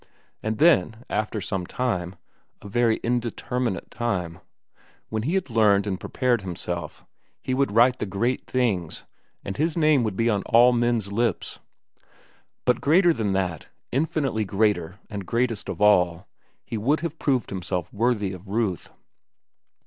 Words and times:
And 0.41 0.57
then, 0.57 1.05
after 1.11 1.39
some 1.39 1.67
time,—a 1.67 2.67
very 2.67 2.99
indeterminate 3.03 3.91
time,—when 3.91 5.21
he 5.21 5.35
had 5.35 5.51
learned 5.51 5.85
and 5.85 5.99
prepared 5.99 6.41
himself, 6.41 7.05
he 7.39 7.53
would 7.53 7.71
write 7.71 7.99
the 7.99 8.07
great 8.07 8.47
things 8.49 9.05
and 9.45 9.57
his 9.57 9.77
name 9.77 10.01
would 10.03 10.17
be 10.17 10.27
on 10.27 10.41
all 10.47 10.73
men's 10.73 11.11
lips. 11.11 11.59
But 12.65 12.81
greater 12.81 13.13
than 13.13 13.33
that, 13.33 13.67
infinitely 13.91 14.43
greater 14.43 14.97
and 15.07 15.23
greatest 15.23 15.69
of 15.69 15.79
all, 15.79 16.27
he 16.65 16.79
would 16.79 17.01
have 17.01 17.19
proved 17.19 17.51
himself 17.51 17.93
worthy 17.93 18.33
of 18.33 18.47
Ruth. 18.47 18.89